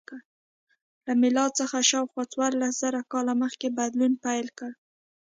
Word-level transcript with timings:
له 1.05 1.13
میلاد 1.21 1.51
څخه 1.59 1.77
شاوخوا 1.89 2.23
څوارلس 2.33 2.73
زره 2.83 3.01
کاله 3.11 3.33
مخکې 3.43 3.67
بدلون 3.77 4.13
پیل 4.25 4.47
کړ. 4.57 4.71